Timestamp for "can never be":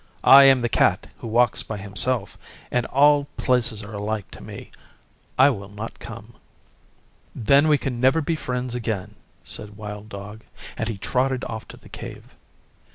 7.77-8.35